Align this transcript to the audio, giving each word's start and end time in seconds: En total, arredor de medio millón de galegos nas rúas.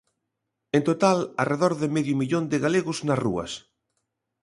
En 0.77 0.81
total, 0.89 1.17
arredor 1.43 1.73
de 1.81 1.87
medio 1.95 2.15
millón 2.21 2.45
de 2.51 2.61
galegos 2.65 2.99
nas 3.07 3.21
rúas. 3.25 3.51